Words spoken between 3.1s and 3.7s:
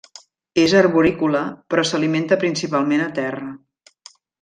terra.